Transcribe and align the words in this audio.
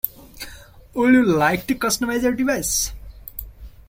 Would 0.95 1.13
you 1.13 1.23
like 1.23 1.67
to 1.67 1.75
customize 1.75 2.23
your 2.23 2.31
device? 2.33 2.91